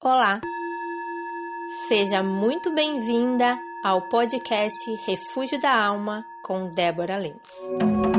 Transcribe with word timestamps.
Olá! 0.00 0.40
Seja 1.88 2.22
muito 2.22 2.72
bem-vinda 2.72 3.58
ao 3.82 4.02
podcast 4.02 4.72
Refúgio 5.04 5.58
da 5.58 5.74
Alma 5.74 6.24
com 6.40 6.68
Débora 6.68 7.16
Lemos. 7.16 8.17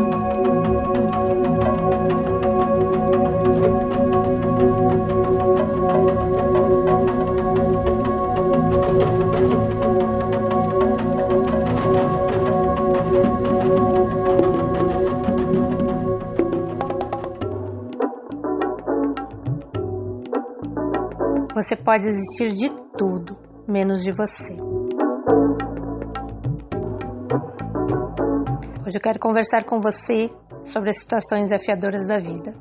Você 21.62 21.76
pode 21.76 22.06
desistir 22.06 22.54
de 22.54 22.70
tudo, 22.98 23.38
menos 23.68 24.02
de 24.02 24.14
você. 24.14 24.54
Hoje 28.88 28.96
eu 28.96 29.02
quero 29.02 29.20
conversar 29.20 29.66
com 29.66 29.82
você 29.82 30.30
sobre 30.64 30.92
as 30.92 31.00
situações 31.00 31.50
desafiadoras 31.50 32.08
da 32.08 32.18
vida. 32.18 32.54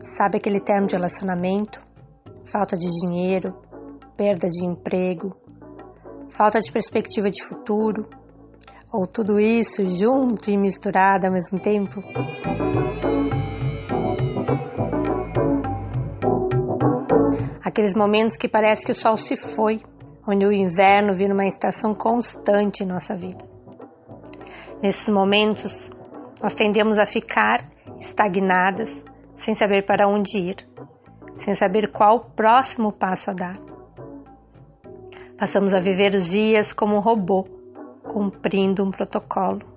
Sabe 0.00 0.38
aquele 0.38 0.60
termo 0.60 0.86
de 0.86 0.94
relacionamento? 0.94 1.82
Falta 2.44 2.76
de 2.76 2.88
dinheiro, 2.88 3.52
perda 4.16 4.46
de 4.46 4.64
emprego, 4.64 5.36
falta 6.28 6.60
de 6.60 6.70
perspectiva 6.70 7.32
de 7.32 7.42
futuro? 7.42 8.08
Ou 8.92 9.08
tudo 9.08 9.40
isso 9.40 9.84
junto 9.88 10.48
e 10.48 10.56
misturado 10.56 11.26
ao 11.26 11.32
mesmo 11.32 11.58
tempo? 11.58 12.00
Aqueles 17.72 17.94
momentos 17.94 18.36
que 18.36 18.46
parece 18.46 18.84
que 18.84 18.92
o 18.92 18.94
sol 18.94 19.16
se 19.16 19.34
foi, 19.34 19.80
onde 20.28 20.44
o 20.44 20.52
inverno 20.52 21.14
vira 21.14 21.32
uma 21.32 21.46
estação 21.46 21.94
constante 21.94 22.84
em 22.84 22.86
nossa 22.86 23.16
vida. 23.16 23.42
Nesses 24.82 25.08
momentos, 25.08 25.90
nós 26.42 26.52
tendemos 26.52 26.98
a 26.98 27.06
ficar 27.06 27.66
estagnadas, 27.98 29.02
sem 29.34 29.54
saber 29.54 29.86
para 29.86 30.06
onde 30.06 30.38
ir, 30.38 30.56
sem 31.38 31.54
saber 31.54 31.90
qual 31.90 32.16
o 32.16 32.30
próximo 32.32 32.92
passo 32.92 33.30
a 33.30 33.32
dar. 33.32 33.56
Passamos 35.38 35.72
a 35.72 35.78
viver 35.78 36.14
os 36.14 36.26
dias 36.26 36.74
como 36.74 36.96
um 36.96 37.00
robô, 37.00 37.44
cumprindo 38.02 38.84
um 38.84 38.90
protocolo. 38.90 39.71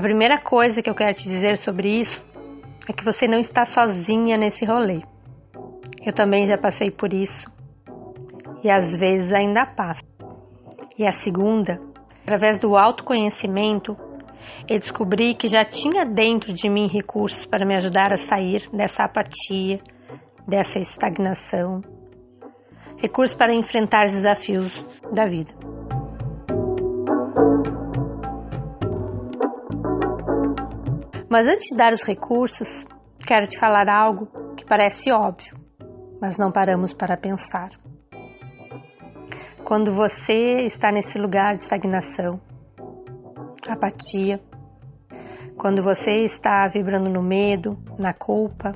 A 0.00 0.02
primeira 0.02 0.38
coisa 0.38 0.80
que 0.80 0.88
eu 0.88 0.94
quero 0.94 1.12
te 1.12 1.28
dizer 1.28 1.58
sobre 1.58 2.00
isso 2.00 2.26
é 2.88 2.92
que 2.94 3.04
você 3.04 3.28
não 3.28 3.38
está 3.38 3.66
sozinha 3.66 4.38
nesse 4.38 4.64
rolê. 4.64 5.02
Eu 6.02 6.10
também 6.14 6.46
já 6.46 6.56
passei 6.56 6.90
por 6.90 7.12
isso 7.12 7.46
e 8.64 8.70
às 8.70 8.96
vezes 8.96 9.30
ainda 9.30 9.66
passo. 9.66 10.02
E 10.96 11.06
a 11.06 11.10
segunda, 11.10 11.78
através 12.22 12.58
do 12.58 12.78
autoconhecimento, 12.78 13.94
eu 14.66 14.78
descobri 14.78 15.34
que 15.34 15.46
já 15.46 15.66
tinha 15.66 16.06
dentro 16.06 16.50
de 16.50 16.66
mim 16.70 16.86
recursos 16.90 17.44
para 17.44 17.66
me 17.66 17.76
ajudar 17.76 18.10
a 18.10 18.16
sair 18.16 18.70
dessa 18.72 19.04
apatia, 19.04 19.80
dessa 20.48 20.78
estagnação, 20.78 21.82
recursos 22.96 23.36
para 23.36 23.54
enfrentar 23.54 24.06
os 24.06 24.14
desafios 24.14 24.82
da 25.14 25.26
vida. 25.26 25.52
Mas 31.30 31.46
antes 31.46 31.68
de 31.68 31.76
dar 31.76 31.92
os 31.92 32.02
recursos, 32.02 32.84
quero 33.24 33.46
te 33.46 33.56
falar 33.56 33.88
algo 33.88 34.26
que 34.56 34.64
parece 34.64 35.12
óbvio, 35.12 35.56
mas 36.20 36.36
não 36.36 36.50
paramos 36.50 36.92
para 36.92 37.16
pensar. 37.16 37.70
Quando 39.62 39.92
você 39.92 40.62
está 40.62 40.88
nesse 40.92 41.20
lugar 41.20 41.54
de 41.54 41.62
estagnação, 41.62 42.40
apatia, 43.68 44.40
quando 45.56 45.80
você 45.84 46.10
está 46.24 46.66
vibrando 46.66 47.08
no 47.08 47.22
medo, 47.22 47.78
na 47.96 48.12
culpa, 48.12 48.72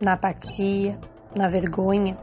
na 0.00 0.12
apatia, 0.12 0.96
na 1.36 1.48
vergonha, 1.48 2.16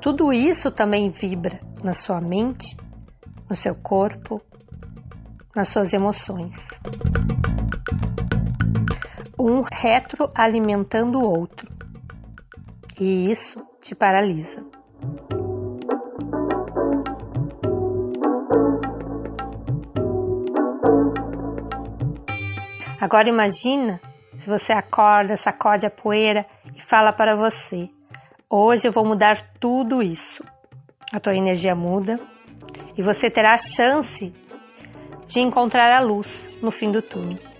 tudo 0.00 0.32
isso 0.32 0.70
também 0.70 1.10
vibra 1.10 1.58
na 1.82 1.92
sua 1.92 2.20
mente, 2.20 2.76
no 3.50 3.56
seu 3.56 3.74
corpo, 3.74 4.40
nas 5.56 5.70
suas 5.70 5.92
emoções 5.92 6.68
um 9.42 9.62
retroalimentando 9.62 11.18
o 11.18 11.28
outro. 11.28 11.68
E 13.00 13.28
isso 13.30 13.60
te 13.80 13.94
paralisa. 13.94 14.64
Agora 23.00 23.28
imagina 23.28 24.00
se 24.36 24.48
você 24.48 24.72
acorda, 24.72 25.36
sacode 25.36 25.84
a 25.84 25.90
poeira 25.90 26.46
e 26.76 26.80
fala 26.80 27.12
para 27.12 27.34
você: 27.34 27.90
hoje 28.48 28.86
eu 28.86 28.92
vou 28.92 29.04
mudar 29.04 29.42
tudo 29.58 30.02
isso. 30.02 30.44
A 31.12 31.18
tua 31.18 31.36
energia 31.36 31.74
muda 31.74 32.18
e 32.96 33.02
você 33.02 33.28
terá 33.28 33.54
a 33.54 33.58
chance 33.58 34.32
de 35.26 35.40
encontrar 35.40 35.92
a 35.94 36.00
luz 36.00 36.48
no 36.62 36.70
fim 36.70 36.90
do 36.90 37.02
túnel. 37.02 37.51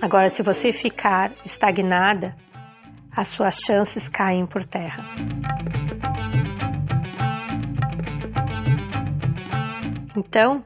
Agora, 0.00 0.28
se 0.28 0.42
você 0.42 0.70
ficar 0.70 1.32
estagnada, 1.44 2.36
as 3.16 3.28
suas 3.28 3.56
chances 3.56 4.08
caem 4.08 4.46
por 4.46 4.64
terra. 4.64 5.02
Então, 10.16 10.62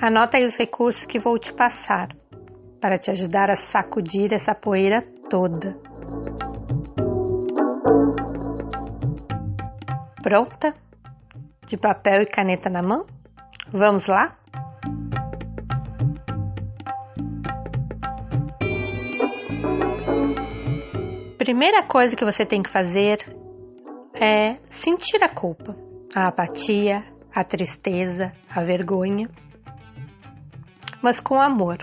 anota 0.00 0.36
aí 0.38 0.44
os 0.44 0.56
recursos 0.56 1.04
que 1.04 1.18
vou 1.18 1.36
te 1.36 1.52
passar 1.52 2.08
para 2.80 2.96
te 2.96 3.10
ajudar 3.10 3.50
a 3.50 3.56
sacudir 3.56 4.32
essa 4.32 4.54
poeira 4.54 5.02
toda. 5.28 5.76
Pronta? 10.22 10.72
De 11.66 11.76
papel 11.76 12.22
e 12.22 12.26
caneta 12.26 12.68
na 12.70 12.82
mão? 12.82 13.04
Vamos 13.72 14.06
lá? 14.06 14.36
Primeira 21.50 21.82
coisa 21.82 22.14
que 22.14 22.24
você 22.24 22.46
tem 22.46 22.62
que 22.62 22.70
fazer 22.70 23.18
é 24.14 24.54
sentir 24.70 25.20
a 25.20 25.28
culpa, 25.28 25.74
a 26.14 26.28
apatia, 26.28 27.02
a 27.34 27.42
tristeza, 27.42 28.30
a 28.48 28.62
vergonha, 28.62 29.28
mas 31.02 31.18
com 31.20 31.40
amor. 31.40 31.78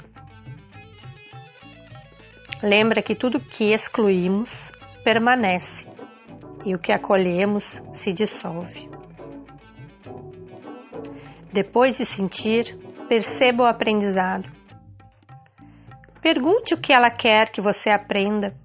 Lembra 2.63 3.01
que 3.01 3.13
tudo 3.13 3.41
que 3.41 3.73
excluímos 3.73 4.72
permanece 5.03 5.85
e 6.63 6.73
o 6.73 6.79
que 6.79 6.94
acolhemos 6.94 7.83
se 7.91 8.13
dissolve. 8.13 8.89
Depois 11.51 11.97
de 11.97 12.06
sentir, 12.06 12.73
perceba 13.09 13.63
o 13.63 13.67
aprendizado. 13.67 14.50
Pergunte 16.22 16.73
o 16.73 16.79
que 16.79 16.94
ela 16.94 17.09
quer 17.09 17.50
que 17.50 17.59
você 17.59 17.89
aprenda 17.89 18.56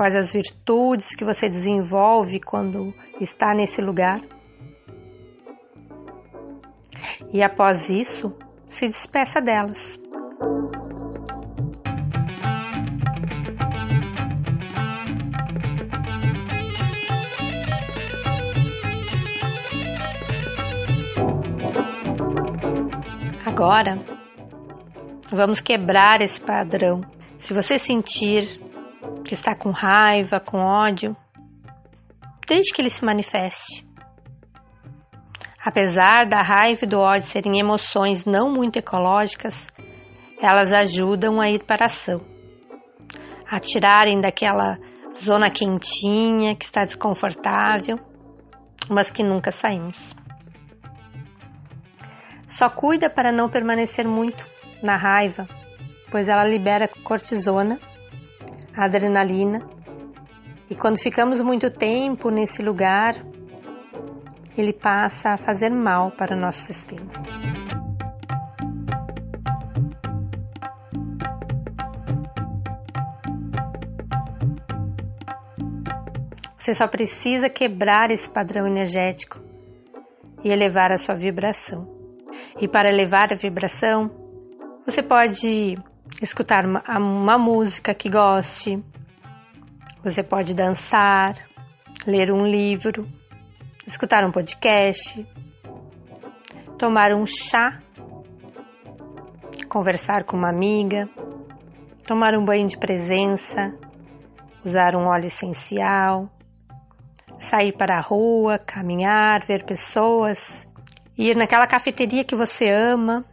quais 0.00 0.16
as 0.16 0.32
virtudes 0.32 1.14
que 1.14 1.26
você 1.26 1.46
desenvolve 1.46 2.40
quando 2.40 2.94
está 3.20 3.52
nesse 3.52 3.82
lugar. 3.82 4.18
E 7.30 7.42
após 7.42 7.90
isso, 7.90 8.34
se 8.66 8.86
despeça 8.86 9.42
delas. 9.42 10.00
Agora, 23.44 24.02
vamos 25.30 25.60
quebrar 25.60 26.22
esse 26.22 26.40
padrão. 26.40 27.02
Se 27.36 27.52
você 27.52 27.76
sentir 27.76 28.70
que 29.24 29.34
está 29.34 29.54
com 29.54 29.70
raiva, 29.70 30.40
com 30.40 30.58
ódio, 30.58 31.16
desde 32.46 32.72
que 32.72 32.82
ele 32.82 32.90
se 32.90 33.04
manifeste. 33.04 33.86
Apesar 35.64 36.26
da 36.26 36.42
raiva 36.42 36.84
e 36.84 36.88
do 36.88 36.98
ódio 36.98 37.26
serem 37.26 37.60
emoções 37.60 38.24
não 38.24 38.50
muito 38.50 38.78
ecológicas, 38.78 39.68
elas 40.40 40.72
ajudam 40.72 41.40
a 41.40 41.50
ir 41.50 41.62
para 41.64 41.84
a 41.84 41.86
ação, 41.86 42.20
a 43.46 43.60
tirarem 43.60 44.20
daquela 44.20 44.78
zona 45.18 45.50
quentinha 45.50 46.56
que 46.56 46.64
está 46.64 46.84
desconfortável, 46.84 47.98
mas 48.88 49.10
que 49.10 49.22
nunca 49.22 49.52
saímos. 49.52 50.14
Só 52.46 52.68
cuida 52.70 53.10
para 53.10 53.30
não 53.30 53.48
permanecer 53.48 54.08
muito 54.08 54.46
na 54.82 54.96
raiva, 54.96 55.46
pois 56.10 56.28
ela 56.28 56.44
libera 56.44 56.88
cortisona, 57.04 57.78
adrenalina, 58.74 59.60
e 60.68 60.74
quando 60.74 60.98
ficamos 60.98 61.40
muito 61.40 61.70
tempo 61.70 62.30
nesse 62.30 62.62
lugar, 62.62 63.14
ele 64.56 64.72
passa 64.72 65.30
a 65.30 65.36
fazer 65.36 65.70
mal 65.70 66.10
para 66.12 66.36
o 66.36 66.40
nosso 66.40 66.60
sistema. 66.60 67.08
Você 76.58 76.74
só 76.74 76.86
precisa 76.86 77.48
quebrar 77.48 78.10
esse 78.10 78.30
padrão 78.30 78.66
energético 78.66 79.40
e 80.44 80.52
elevar 80.52 80.92
a 80.92 80.96
sua 80.96 81.14
vibração. 81.14 81.88
E 82.60 82.68
para 82.68 82.88
elevar 82.88 83.32
a 83.32 83.36
vibração, 83.36 84.10
você 84.86 85.02
pode 85.02 85.74
escutar 86.20 86.66
uma, 86.66 86.82
uma 86.98 87.38
música 87.38 87.94
que 87.94 88.08
goste, 88.08 88.82
você 90.02 90.22
pode 90.22 90.54
dançar, 90.54 91.34
ler 92.06 92.30
um 92.32 92.46
livro, 92.46 93.06
escutar 93.86 94.24
um 94.24 94.30
podcast, 94.30 95.26
tomar 96.78 97.12
um 97.12 97.24
chá, 97.26 97.80
conversar 99.68 100.24
com 100.24 100.36
uma 100.36 100.50
amiga, 100.50 101.08
tomar 102.06 102.34
um 102.34 102.44
banho 102.44 102.66
de 102.66 102.76
presença, 102.76 103.72
usar 104.64 104.94
um 104.94 105.06
óleo 105.06 105.26
essencial, 105.26 106.28
sair 107.38 107.72
para 107.72 107.98
a 107.98 108.00
rua, 108.00 108.58
caminhar, 108.58 109.44
ver 109.44 109.64
pessoas 109.64 110.66
ir 111.16 111.36
naquela 111.36 111.66
cafeteria 111.66 112.24
que 112.24 112.34
você 112.34 112.70
ama 112.70 113.24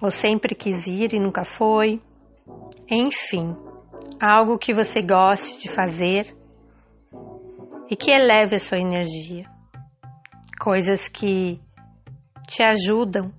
ou 0.00 0.10
sempre 0.10 0.54
quis 0.54 0.86
ir 0.86 1.12
e 1.12 1.20
nunca 1.20 1.44
foi. 1.44 2.00
Enfim, 2.90 3.56
algo 4.20 4.58
que 4.58 4.72
você 4.72 5.02
goste 5.02 5.60
de 5.60 5.68
fazer 5.68 6.34
e 7.90 7.96
que 7.96 8.10
eleve 8.10 8.56
a 8.56 8.58
sua 8.58 8.78
energia. 8.78 9.44
Coisas 10.60 11.08
que 11.08 11.60
te 12.46 12.62
ajudam 12.62 13.32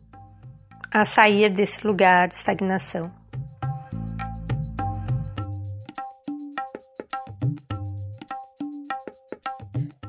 a 0.92 1.04
sair 1.04 1.52
desse 1.52 1.86
lugar 1.86 2.28
de 2.28 2.36
estagnação. 2.36 3.12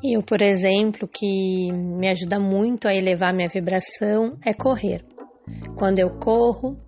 Eu, 0.03 0.23
por 0.23 0.41
exemplo, 0.41 1.07
que 1.07 1.71
me 1.73 2.09
ajuda 2.09 2.41
muito 2.41 2.89
a 2.89 2.95
elevar 2.95 3.35
minha 3.35 3.49
vibração 3.49 4.39
é 4.45 4.55
correr. 4.55 5.10
Quando 5.77 5.99
eu 5.99 6.11
corro, 6.19 6.79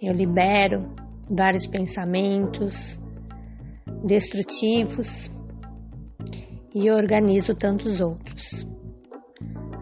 eu 0.00 0.12
libero 0.12 0.90
vários 1.30 1.66
pensamentos 1.66 2.98
destrutivos 4.04 5.30
e 6.74 6.90
organizo 6.90 7.54
tantos 7.54 8.00
outros. 8.00 8.66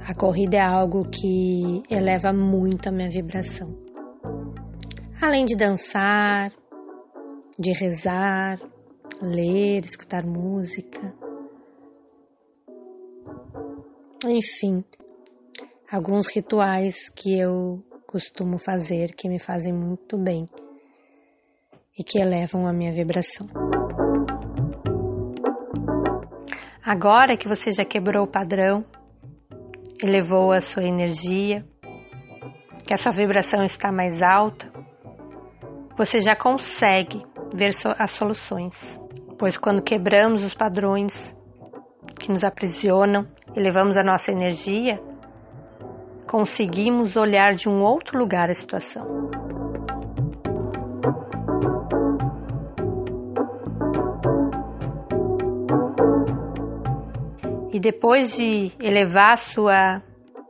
A 0.07 0.15
corrida 0.15 0.57
é 0.57 0.63
algo 0.63 1.09
que 1.09 1.83
eleva 1.91 2.33
muito 2.33 2.89
a 2.89 2.93
minha 2.93 3.09
vibração. 3.09 3.77
Além 5.21 5.45
de 5.45 5.57
dançar, 5.57 6.53
de 7.59 7.73
rezar, 7.73 8.59
ler, 9.21 9.85
escutar 9.85 10.25
música 10.25 11.15
enfim, 14.27 14.85
alguns 15.91 16.27
rituais 16.35 17.09
que 17.09 17.39
eu 17.39 17.83
costumo 18.09 18.59
fazer 18.59 19.15
que 19.15 19.29
me 19.29 19.39
fazem 19.39 19.71
muito 19.71 20.17
bem 20.17 20.47
e 21.97 22.03
que 22.03 22.19
elevam 22.19 22.67
a 22.67 22.73
minha 22.73 22.91
vibração. 22.91 23.47
Agora 26.83 27.37
que 27.37 27.47
você 27.47 27.71
já 27.71 27.85
quebrou 27.85 28.25
o 28.25 28.31
padrão, 28.31 28.83
elevou 30.03 30.53
a 30.53 30.61
sua 30.61 30.85
energia, 30.85 31.63
que 32.87 32.95
a 32.95 32.97
sua 32.97 33.13
vibração 33.13 33.63
está 33.63 33.93
mais 33.93 34.23
alta, 34.23 34.73
você 35.95 36.19
já 36.19 36.35
consegue 36.35 37.23
ver 37.55 37.73
as 37.99 38.11
soluções. 38.13 38.99
Pois 39.39 39.59
quando 39.59 39.83
quebramos 39.83 40.43
os 40.43 40.55
padrões 40.55 41.37
que 42.19 42.33
nos 42.33 42.43
aprisionam, 42.43 43.29
elevamos 43.55 43.99
a 43.99 44.03
nossa 44.03 44.33
energia, 44.33 44.99
conseguimos 46.29 47.17
olhar 47.17 47.55
de 47.55 47.69
um 47.69 47.83
outro 47.83 48.19
lugar 48.19 48.51
a 48.51 48.55
situação. 48.55 49.31
E 57.73 57.81
depois 57.81 58.37
de 58.37 58.73
elevar 58.81 59.39
sua 59.39 60.03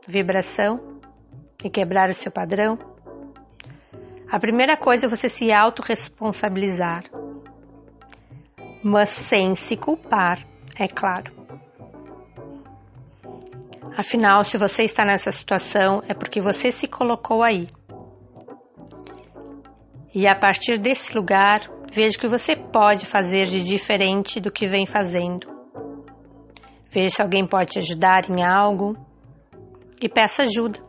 vibração 0.07 0.79
e 1.63 1.69
quebrar 1.69 2.09
o 2.09 2.13
seu 2.13 2.31
padrão, 2.31 2.77
a 4.29 4.37
primeira 4.39 4.75
coisa 4.75 5.05
é 5.05 5.09
você 5.09 5.29
se 5.29 5.51
autorresponsabilizar, 5.51 7.03
mas 8.83 9.09
sem 9.09 9.55
se 9.55 9.77
culpar, 9.77 10.45
é 10.77 10.87
claro. 10.87 11.38
Afinal, 13.99 14.45
se 14.45 14.57
você 14.57 14.83
está 14.83 15.03
nessa 15.03 15.29
situação, 15.29 16.01
é 16.07 16.13
porque 16.13 16.39
você 16.39 16.71
se 16.71 16.87
colocou 16.87 17.43
aí. 17.43 17.67
E 20.15 20.25
a 20.25 20.33
partir 20.33 20.79
desse 20.79 21.13
lugar, 21.13 21.69
veja 21.91 22.15
o 22.15 22.21
que 22.21 22.27
você 22.29 22.55
pode 22.55 23.05
fazer 23.05 23.43
de 23.43 23.61
diferente 23.61 24.39
do 24.39 24.53
que 24.53 24.67
vem 24.67 24.85
fazendo. 24.85 25.49
Veja 26.89 27.15
se 27.15 27.21
alguém 27.21 27.45
pode 27.45 27.71
te 27.71 27.79
ajudar 27.79 28.29
em 28.29 28.41
algo 28.41 28.95
e 30.01 30.07
peça 30.07 30.43
ajuda. 30.43 30.79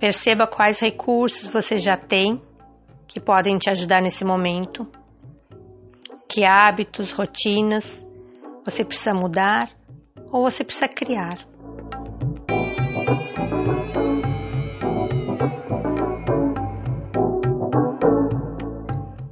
Perceba 0.00 0.48
quais 0.48 0.80
recursos 0.80 1.48
você 1.48 1.76
já 1.76 1.96
tem 1.96 2.42
que 3.06 3.20
podem 3.20 3.56
te 3.56 3.70
ajudar 3.70 4.02
nesse 4.02 4.24
momento. 4.24 4.84
Que 6.28 6.44
hábitos, 6.44 7.12
rotinas 7.12 8.04
você 8.64 8.84
precisa 8.84 9.14
mudar 9.14 9.75
ou 10.36 10.42
você 10.42 10.62
precisa 10.62 10.86
criar. 10.86 11.48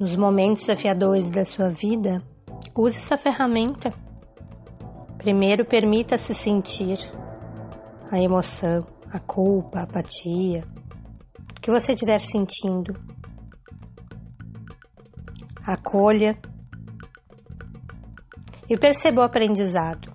Nos 0.00 0.16
momentos 0.16 0.62
desafiadores 0.62 1.28
da 1.28 1.44
sua 1.44 1.68
vida, 1.68 2.22
use 2.74 2.96
essa 2.96 3.18
ferramenta. 3.18 3.92
Primeiro, 5.18 5.66
permita-se 5.66 6.32
sentir 6.32 6.96
a 8.10 8.18
emoção, 8.18 8.86
a 9.12 9.18
culpa, 9.18 9.80
a 9.80 9.82
apatia, 9.82 10.64
o 11.50 11.60
que 11.60 11.70
você 11.70 11.92
estiver 11.92 12.18
sentindo. 12.18 12.94
Acolha 15.66 16.38
e 18.70 18.78
perceba 18.78 19.20
o 19.20 19.24
aprendizado 19.24 20.13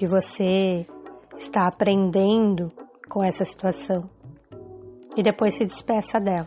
que 0.00 0.06
você 0.06 0.86
está 1.36 1.68
aprendendo 1.68 2.72
com 3.06 3.22
essa 3.22 3.44
situação 3.44 4.08
e 5.14 5.22
depois 5.22 5.54
se 5.54 5.66
despeça 5.66 6.18
dela. 6.18 6.46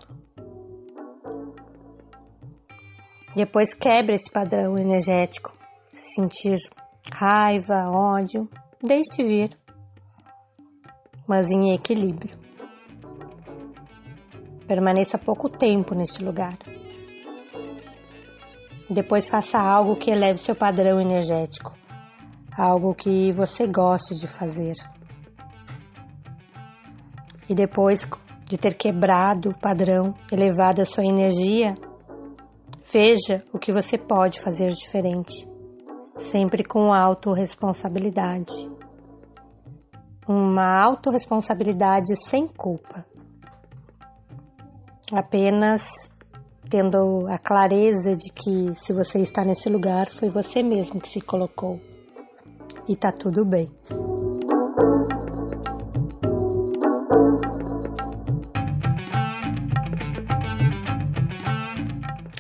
Depois 3.36 3.76
quebre 3.76 4.16
esse 4.16 4.32
padrão 4.32 4.76
energético, 4.76 5.54
se 5.92 6.16
sentir 6.16 6.58
raiva, 7.14 7.92
ódio, 7.94 8.50
deixe 8.82 9.22
vir, 9.22 9.56
mas 11.28 11.52
em 11.52 11.76
equilíbrio. 11.76 12.36
Permaneça 14.66 15.20
pouco 15.20 15.48
tempo 15.48 15.94
neste 15.94 16.26
lugar. 16.26 16.58
Depois 18.90 19.30
faça 19.30 19.60
algo 19.60 19.96
que 19.96 20.10
eleve 20.10 20.40
seu 20.40 20.56
padrão 20.56 21.00
energético 21.00 21.83
algo 22.58 22.94
que 22.94 23.32
você 23.32 23.68
goste 23.68 24.16
de 24.16 24.28
fazer. 24.28 24.74
E 27.50 27.56
depois 27.56 28.08
de 28.46 28.58
ter 28.58 28.76
quebrado 28.76 29.50
o 29.50 29.58
padrão, 29.58 30.14
elevado 30.32 30.82
a 30.82 30.86
sua 30.86 31.06
energia, 31.06 31.76
veja 32.92 33.44
o 33.52 33.60
que 33.60 33.72
você 33.72 33.98
pode 33.98 34.40
fazer 34.40 34.68
diferente, 34.68 35.48
sempre 36.18 36.64
com 36.64 36.94
autorresponsabilidade. 36.94 38.54
Uma 40.28 40.86
autorresponsabilidade 40.86 42.16
sem 42.16 42.48
culpa. 42.48 43.06
Apenas 45.12 45.86
tendo 46.70 47.28
a 47.28 47.38
clareza 47.38 48.16
de 48.16 48.32
que 48.32 48.74
se 48.74 48.94
você 48.94 49.20
está 49.20 49.44
nesse 49.44 49.70
lugar, 49.70 50.08
foi 50.08 50.30
você 50.30 50.64
mesmo 50.64 51.00
que 51.00 51.10
se 51.10 51.22
colocou 51.22 51.80
e 52.88 52.96
tá 52.96 53.12
tudo 53.12 53.46
bem. 53.46 53.70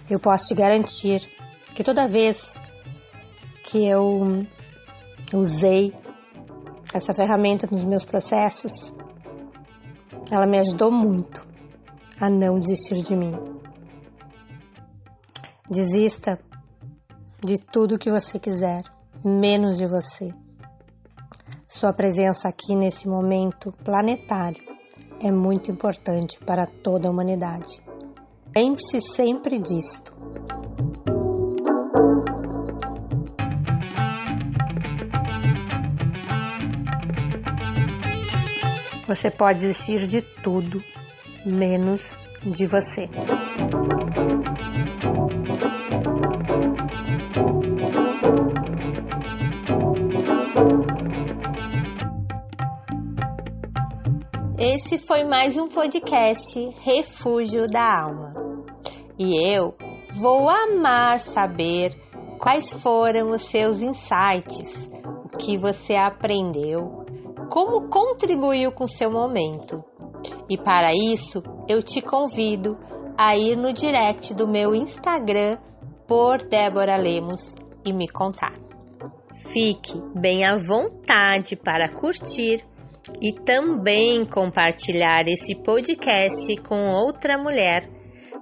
Eu 0.09 0.19
posso 0.19 0.45
te 0.45 0.53
garantir 0.53 1.27
que 1.73 1.83
toda 1.83 2.07
vez 2.07 2.59
que 3.63 3.87
eu 3.87 4.45
usei 5.33 5.91
essa 6.93 7.13
ferramenta 7.13 7.67
nos 7.71 7.83
meus 7.83 8.05
processos, 8.05 8.93
ela 10.31 10.45
me 10.45 10.59
ajudou 10.59 10.91
muito 10.91 11.47
a 12.19 12.29
não 12.29 12.59
desistir 12.59 13.01
de 13.01 13.15
mim. 13.15 13.33
Desista 15.69 16.39
de 17.43 17.57
tudo 17.57 17.97
que 17.97 18.11
você 18.11 18.37
quiser, 18.37 18.83
menos 19.23 19.77
de 19.77 19.85
você. 19.85 20.33
Sua 21.67 21.93
presença 21.93 22.47
aqui 22.47 22.75
nesse 22.75 23.07
momento 23.07 23.71
planetário 23.83 24.61
é 25.21 25.31
muito 25.31 25.71
importante 25.71 26.37
para 26.45 26.65
toda 26.65 27.07
a 27.07 27.11
humanidade. 27.11 27.81
Lembre-se 28.55 29.01
sempre 29.01 29.57
disto. 29.57 30.13
Você 39.07 39.29
pode 39.29 39.59
desistir 39.59 40.07
de 40.07 40.21
tudo, 40.21 40.83
menos 41.45 42.17
de 42.45 42.65
você. 42.65 43.09
Esse 54.75 54.97
foi 54.97 55.23
mais 55.23 55.55
um 55.55 55.67
podcast 55.67 56.57
Refúgio 56.81 57.67
da 57.67 58.05
Alma. 58.05 58.33
E 59.19 59.37
eu 59.55 59.75
vou 60.15 60.49
amar 60.49 61.19
saber 61.19 61.95
quais 62.39 62.73
foram 62.81 63.27
os 63.27 63.43
seus 63.43 63.81
insights, 63.81 64.89
o 65.25 65.37
que 65.37 65.57
você 65.57 65.93
aprendeu, 65.93 67.05
como 67.51 67.87
contribuiu 67.87 68.71
com 68.71 68.87
seu 68.87 69.11
momento. 69.11 69.83
E 70.49 70.57
para 70.57 70.89
isso, 70.91 71.43
eu 71.69 71.83
te 71.83 72.01
convido 72.01 72.75
a 73.15 73.37
ir 73.37 73.55
no 73.55 73.71
direct 73.71 74.33
do 74.33 74.47
meu 74.47 74.73
Instagram 74.73 75.59
por 76.07 76.39
Débora 76.49 76.97
Lemos 76.97 77.53
e 77.85 77.93
me 77.93 78.07
contar. 78.07 78.53
Fique 79.51 80.01
bem 80.15 80.43
à 80.43 80.57
vontade 80.57 81.55
para 81.55 81.89
curtir 81.89 82.65
e 83.21 83.33
também 83.33 84.25
compartilhar 84.25 85.25
esse 85.27 85.55
podcast 85.55 86.55
com 86.61 86.89
outra 86.89 87.37
mulher 87.37 87.89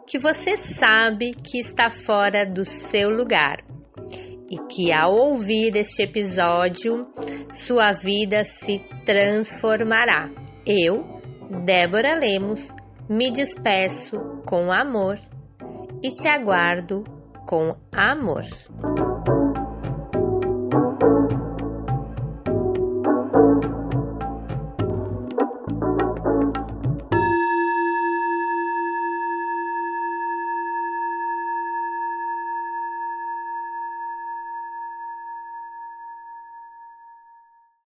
que 0.08 0.20
você 0.20 0.58
sabe 0.58 1.32
que 1.32 1.60
está 1.60 1.90
fora 1.90 2.46
do 2.46 2.66
seu 2.66 3.10
lugar 3.10 3.58
e 4.50 4.58
que 4.68 4.92
ao 4.92 5.14
ouvir 5.14 5.76
este 5.78 6.04
episódio 6.04 7.08
sua 7.54 7.92
vida 7.92 8.44
se 8.44 8.80
transformará. 9.06 10.30
Eu, 10.66 11.22
Débora 11.64 12.16
Lemos, 12.16 12.68
me 13.10 13.32
despeço 13.32 14.18
com 14.46 14.72
amor 14.72 15.20
e 16.04 16.10
te 16.10 16.28
aguardo 16.28 17.04
com 17.48 17.76
amor. 17.94 18.44